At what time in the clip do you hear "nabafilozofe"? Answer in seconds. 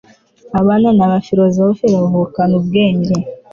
0.97-1.83